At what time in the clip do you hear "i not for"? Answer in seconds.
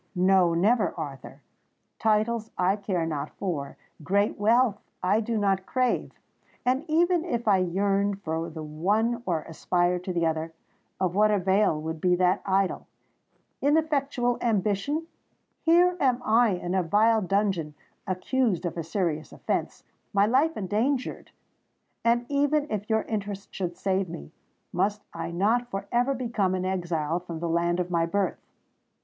25.13-25.85